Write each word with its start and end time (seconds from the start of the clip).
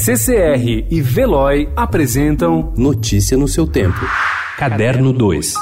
CCR 0.00 0.86
e 0.88 1.00
Veloy 1.02 1.68
apresentam 1.74 2.72
Notícia 2.76 3.36
no 3.36 3.48
seu 3.48 3.66
tempo. 3.66 3.98
Caderno 4.56 5.12
2. 5.12 5.54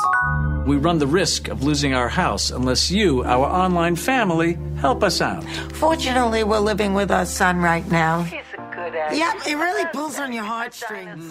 We 0.67 0.77
run 0.77 0.99
the 0.99 1.07
risk 1.07 1.49
of 1.49 1.65
losing 1.65 1.95
our 1.95 2.11
house 2.11 2.51
unless 2.51 2.91
you, 2.91 3.25
our 3.25 3.47
online 3.47 3.97
family, 3.97 4.59
help 4.79 5.03
us 5.03 5.23
out. 5.23 5.43
Fortunately, 5.73 6.45
we're 6.45 6.61
living 6.61 6.93
with 6.93 7.11
our 7.11 7.25
son 7.25 7.63
right 7.63 7.91
now. 7.91 8.27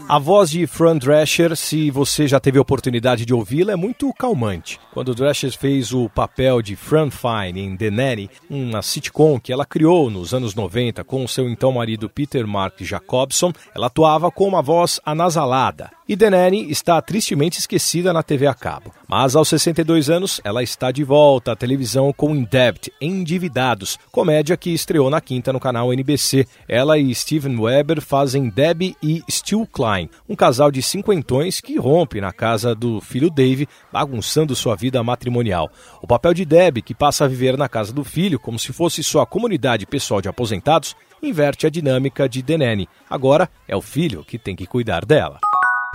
A 0.08 0.20
voz 0.20 0.50
de 0.50 0.66
Fran 0.68 0.98
Drescher, 0.98 1.56
se 1.56 1.92
você 1.92 2.28
já 2.28 2.40
teve 2.40 2.58
a 2.58 2.62
oportunidade 2.62 3.26
de 3.26 3.34
ouvi-la, 3.34 3.74
é 3.74 3.76
muito 3.76 4.12
calmante. 4.14 4.80
Quando 4.94 5.16
Drescher 5.16 5.52
fez 5.58 5.94
o 5.94 6.10
papel 6.10 6.62
de 6.62 6.76
Fran 6.76 7.10
Fine 7.10 7.60
em 7.60 7.76
The 7.76 7.90
Nanny, 7.90 8.30
uma 8.50 8.82
sitcom 8.82 9.40
que 9.40 9.52
ela 9.52 9.66
criou 9.66 10.10
nos 10.10 10.34
anos 10.34 10.56
90 10.56 11.04
com 11.04 11.28
seu 11.28 11.50
então 11.50 11.72
marido 11.72 12.10
Peter 12.10 12.48
Mark 12.48 12.82
Jacobson, 12.82 13.52
ela 13.76 13.88
atuava 13.88 14.32
com 14.32 14.48
uma 14.48 14.62
voz 14.62 15.00
anasalada. 15.06 15.95
E 16.08 16.16
Nanny 16.16 16.70
está 16.70 17.02
tristemente 17.02 17.58
esquecida 17.58 18.14
na 18.14 18.22
TV 18.22 18.46
a 18.46 18.54
cabo. 18.54 18.94
Mas 19.08 19.36
aos 19.36 19.50
62 19.50 20.08
anos, 20.08 20.40
ela 20.44 20.62
está 20.62 20.92
de 20.92 21.04
volta 21.04 21.54
à 21.54 21.56
televisão 21.56 22.14
com 22.14 22.36
In 22.36 22.44
Debt, 22.44 22.94
Endividados, 23.02 23.98
comédia 24.12 24.56
que 24.56 24.70
estreou 24.70 25.10
na 25.10 25.20
quinta 25.20 25.52
no 25.52 25.60
canal 25.60 25.92
NBC. 25.92 26.48
Ela 26.70 27.00
e 27.00 27.14
Steven 27.16 27.58
Weber 27.60 28.02
fazem 28.02 28.50
Debbie 28.50 28.96
e 29.02 29.24
Stu 29.28 29.66
Klein, 29.66 30.08
um 30.30 30.36
casal 30.36 30.70
de 30.70 30.80
cinquentões 30.84 31.60
que 31.60 31.76
rompe 31.80 32.22
na 32.22 32.32
casa 32.32 32.76
do 32.76 33.02
filho 33.02 33.32
Dave, 33.32 33.68
bagunçando 33.92 34.56
sua 34.56 34.76
vida 34.76 35.02
matrimonial. 35.04 35.72
O 36.04 36.08
papel 36.08 36.36
de 36.36 36.46
Debbie, 36.46 36.84
que 36.84 36.94
passa 36.94 37.26
a 37.26 37.28
viver 37.28 37.58
na 37.58 37.68
casa 37.68 37.92
do 37.92 38.04
filho 38.04 38.40
como 38.40 38.60
se 38.60 38.72
fosse 38.72 39.02
sua 39.02 39.26
comunidade 39.26 39.88
pessoal 39.88 40.22
de 40.22 40.30
aposentados, 40.30 40.96
inverte 41.20 41.66
a 41.66 41.70
dinâmica 41.72 42.30
de 42.30 42.44
Nanny. 42.56 42.88
Agora 43.10 43.50
é 43.68 43.76
o 43.76 43.82
filho 43.82 44.24
que 44.24 44.38
tem 44.38 44.56
que 44.56 44.68
cuidar 44.68 45.04
dela. 45.04 45.40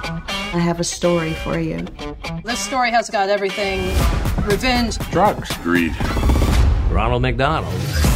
I 0.03 0.59
have 0.59 0.81
a 0.81 0.84
story 0.84 1.34
for 1.34 1.59
you. 1.59 1.87
This 2.45 2.59
story 2.59 2.91
has 2.91 3.11
got 3.11 3.29
everything 3.29 3.81
revenge, 4.45 4.98
drugs, 5.11 5.57
greed. 5.59 5.95
Ronald 6.91 7.23
McDonald. 7.23 8.09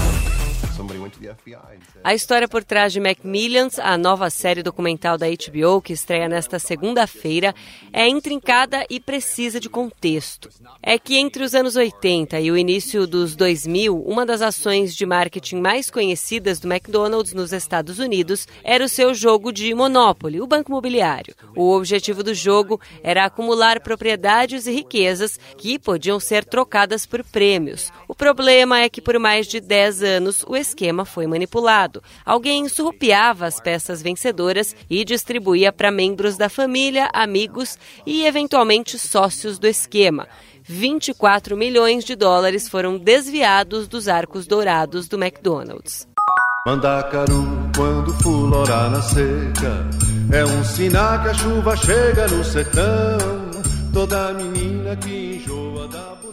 A 2.03 2.15
história 2.15 2.49
por 2.49 2.65
trás 2.65 2.93
de 2.93 3.01
Macmillions, 3.01 3.79
a 3.79 3.97
nova 3.97 4.29
série 4.31 4.63
documental 4.63 5.17
da 5.17 5.27
HBO 5.27 5.81
que 5.81 5.93
estreia 5.93 6.29
nesta 6.29 6.59
segunda-feira, 6.59 7.55
é 7.93 8.09
intrincada 8.09 8.85
e 8.91 8.99
precisa 9.01 9.59
de 9.61 9.69
contexto. 9.69 10.49
É 10.83 10.99
que 10.99 11.17
entre 11.17 11.43
os 11.43 11.55
anos 11.55 11.77
80 11.77 12.41
e 12.41 12.51
o 12.51 12.57
início 12.57 13.07
dos 13.07 13.37
2000, 13.37 14.03
uma 14.05 14.27
das 14.27 14.43
ações 14.43 14.95
de 14.95 15.07
marketing 15.07 15.57
mais 15.57 15.91
conhecidas 15.91 16.61
do 16.61 16.71
McDonald's 16.71 17.33
nos 17.33 17.53
Estados 17.53 17.99
Unidos 17.99 18.47
era 18.63 18.85
o 18.85 18.89
seu 18.89 19.15
jogo 19.15 19.53
de 19.53 19.75
Monopoly, 19.75 20.41
o 20.41 20.47
banco 20.47 20.71
imobiliário. 20.71 21.35
O 21.57 21.73
objetivo 21.73 22.23
do 22.23 22.35
jogo 22.35 22.81
era 23.03 23.25
acumular 23.25 23.81
propriedades 23.81 24.67
e 24.67 24.73
riquezas 24.73 25.39
que 25.57 25.79
podiam 25.79 26.19
ser 26.19 26.45
trocadas 26.45 27.07
por 27.07 27.25
prêmios. 27.25 27.93
O 28.09 28.15
problema 28.15 28.81
é 28.81 28.89
que 28.89 29.01
por 29.01 29.19
mais 29.19 29.47
de 29.47 29.61
10 29.61 30.03
anos 30.03 30.45
o 30.47 30.57
esquema 30.57 31.04
foi 31.05 31.27
manipulado. 31.27 32.03
Alguém 32.25 32.69
surrupiava 32.69 33.47
as 33.47 33.61
peças 33.61 34.03
vencedoras 34.03 34.75
e 34.89 35.05
distribuía 35.05 35.73
para 35.73 35.91
membros 35.91 36.37
da 36.37 36.49
família, 36.49 37.09
amigos 37.13 37.79
e, 38.07 38.25
eventualmente, 38.27 38.99
sócios 38.99 39.59
do 39.59 39.67
esquema. 39.67 40.29
24 40.63 41.57
milhões 41.57 42.05
de 42.05 42.17
dólares 42.17 42.69
foram 42.69 42.97
desviados 42.97 43.87
dos 43.87 44.09
arcos 44.09 44.47
dourados 44.47 45.09
do 45.09 45.23
McDonald's. 45.23 46.09
Mandacaru, 46.67 47.71
quando 47.77 48.15
fulorar 48.15 48.91
na 48.91 49.03
seca, 49.03 49.87
é 50.33 50.45
um 50.45 50.65
sinal 50.65 51.23
que 51.23 51.29
a 51.29 51.35
chuva 51.35 51.77
chega 51.77 52.27
no 52.29 52.43
sertão. 52.43 53.19
Toda 53.93 54.33
menina 54.33 54.97
que 54.97 55.37
enjoa 55.37 55.87
da. 55.89 56.24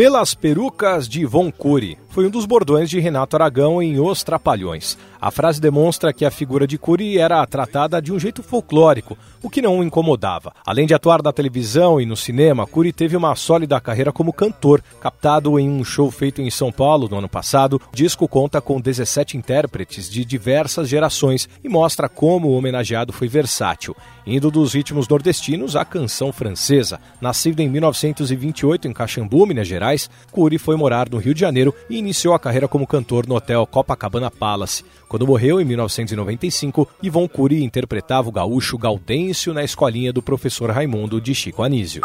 Pelas 0.00 0.32
perucas 0.32 1.06
de 1.06 1.26
Von 1.26 1.52
Cury 1.52 1.98
foi 2.08 2.26
um 2.26 2.30
dos 2.30 2.46
bordões 2.46 2.88
de 2.88 2.98
Renato 2.98 3.36
Aragão 3.36 3.82
em 3.82 4.00
Os 4.00 4.22
Trapalhões. 4.22 4.96
A 5.20 5.30
frase 5.30 5.60
demonstra 5.60 6.14
que 6.14 6.24
a 6.24 6.30
figura 6.30 6.66
de 6.66 6.78
Cury 6.78 7.18
era 7.18 7.44
tratada 7.46 8.00
de 8.00 8.10
um 8.10 8.18
jeito 8.18 8.42
folclórico, 8.42 9.18
o 9.42 9.50
que 9.50 9.60
não 9.60 9.78
o 9.78 9.84
incomodava. 9.84 10.50
Além 10.64 10.86
de 10.86 10.94
atuar 10.94 11.22
na 11.22 11.30
televisão 11.30 12.00
e 12.00 12.06
no 12.06 12.16
cinema, 12.16 12.66
Cury 12.66 12.90
teve 12.90 13.18
uma 13.18 13.36
sólida 13.36 13.78
carreira 13.82 14.12
como 14.12 14.32
cantor. 14.32 14.82
Captado 14.98 15.58
em 15.58 15.68
um 15.68 15.84
show 15.84 16.10
feito 16.10 16.40
em 16.40 16.48
São 16.48 16.72
Paulo 16.72 17.06
no 17.06 17.18
ano 17.18 17.28
passado, 17.28 17.78
o 17.92 17.94
disco 17.94 18.26
conta 18.26 18.62
com 18.62 18.80
17 18.80 19.36
intérpretes 19.36 20.08
de 20.08 20.24
diversas 20.24 20.88
gerações 20.88 21.46
e 21.62 21.68
mostra 21.68 22.08
como 22.08 22.48
o 22.48 22.56
homenageado 22.56 23.12
foi 23.12 23.28
versátil, 23.28 23.94
indo 24.26 24.50
dos 24.50 24.72
ritmos 24.72 25.06
nordestinos 25.06 25.76
à 25.76 25.84
canção 25.84 26.32
francesa. 26.32 26.98
Nascido 27.20 27.60
em 27.60 27.68
1928 27.68 28.88
em 28.88 28.92
Caxambu, 28.94 29.46
Minas 29.46 29.68
Gerais, 29.68 30.08
Cury 30.32 30.56
foi 30.56 30.76
morar 30.76 31.10
no 31.10 31.18
Rio 31.18 31.34
de 31.34 31.40
Janeiro 31.40 31.74
e 31.90 31.98
iniciou 31.98 32.32
a 32.32 32.38
carreira 32.38 32.66
como 32.66 32.86
cantor 32.86 33.26
no 33.26 33.34
hotel 33.34 33.66
Copacabana 33.66 34.30
Palace. 34.30 34.82
Quando 35.10 35.26
morreu 35.26 35.60
em 35.60 35.64
1995, 35.64 36.88
Ivon 37.02 37.26
Cury 37.26 37.64
interpretava 37.64 38.28
o 38.28 38.32
gaúcho 38.32 38.78
Gaudêncio 38.78 39.52
na 39.52 39.64
escolinha 39.64 40.12
do 40.12 40.22
professor 40.22 40.70
Raimundo 40.70 41.20
de 41.20 41.34
Chico 41.34 41.64
Anísio. 41.64 42.00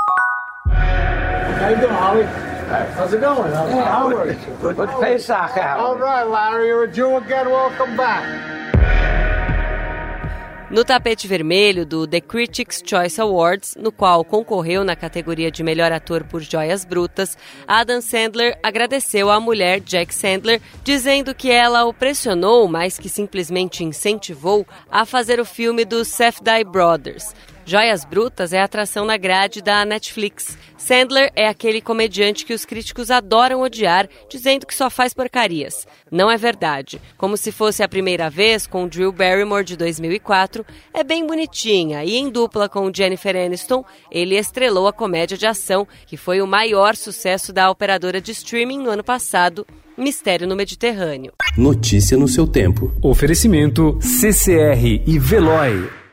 How's 2.97 3.13
it 3.13 3.21
going? 3.21 3.53
Howard. 3.53 4.35
Good, 4.59 4.75
good 4.75 4.89
Pesach, 4.99 5.55
All 5.77 5.95
right, 5.99 6.27
Larry, 6.27 6.67
you're 6.67 6.85
a 6.85 6.91
Jew 6.91 7.16
again. 7.17 7.47
Welcome 7.47 7.95
back. 7.95 8.54
No 10.72 10.84
tapete 10.84 11.28
vermelho 11.28 11.86
do 11.86 12.08
The 12.08 12.20
Critics' 12.20 12.81
Choice 12.84 13.22
Awards, 13.22 13.78
no 13.80 13.92
qual 13.92 14.26
concorreu 14.26 14.84
na 14.84 14.96
categoria 14.96 15.52
de 15.52 15.62
melhor 15.62 15.92
ator 15.92 16.24
por 16.24 16.42
Joias 16.42 16.84
Brutas, 16.84 17.38
Adam 17.68 18.02
Sandler 18.02 18.58
agradeceu 18.64 19.30
à 19.30 19.40
mulher 19.40 19.80
Jack 19.80 20.14
Sandler, 20.14 20.59
dizendo 20.84 21.36
que 21.36 21.52
ela 21.52 21.86
o 21.86 21.94
pressionou, 21.94 22.68
mais 22.68 22.98
que 22.98 23.08
simplesmente 23.08 23.84
incentivou, 23.84 24.66
a 24.90 25.06
fazer 25.06 25.40
o 25.40 25.46
filme 25.46 25.86
dos 25.86 26.08
Safdie 26.08 26.64
Brothers. 26.64 27.36
Joias 27.68 28.06
Brutas 28.06 28.53
é 28.53 28.62
atração 28.62 29.06
na 29.06 29.18
grade 29.18 29.59
da 29.59 29.84
Netflix. 29.84 30.56
Sandler 30.78 31.31
é 31.36 31.48
aquele 31.48 31.81
comediante 31.81 32.46
que 32.46 32.53
os 32.53 32.64
críticos 32.64 33.09
adoram 33.09 33.62
odiar, 33.62 34.08
dizendo 34.30 34.68
que 34.68 34.76
só 34.76 34.88
faz 34.88 35.16
porcarias. 35.16 35.88
Não 36.12 36.30
é 36.30 36.38
verdade. 36.38 37.02
Como 37.18 37.36
se 37.36 37.52
fosse 37.52 37.81
a 37.81 37.88
primeira 37.88 38.30
vez 38.30 38.68
com 38.68 38.88
Drew 38.88 39.12
Barrymore 39.12 39.66
de 39.66 39.76
2004, 39.76 40.64
é 40.94 41.03
bem 41.03 41.26
bonitinha 41.26 42.03
e 42.03 42.16
em 42.16 42.30
dupla 42.30 42.70
com 42.70 42.94
Jennifer 42.94 43.36
Aniston, 43.36 43.84
ele 44.12 44.38
estrelou 44.38 44.88
a 44.88 44.94
comédia 44.94 45.36
de 45.36 45.47
ação 45.47 45.88
que 46.06 46.18
foi 46.18 46.42
o 46.42 46.47
maior 46.47 46.96
sucesso 46.96 47.52
da 47.52 47.72
operadora 47.72 48.22
de 48.22 48.32
streaming 48.32 48.78
no 48.78 48.92
ano 48.92 49.03
passado, 49.03 49.66
Mistério 49.97 50.47
no 50.47 50.56
Mediterrâneo. 50.56 51.34
Notícia 51.58 52.16
no 52.16 52.28
seu 52.28 52.46
tempo. 52.46 52.94
Oferecimento 53.02 53.97
CCR 54.02 55.02
e 55.08 55.18
Veloy. 55.18 56.04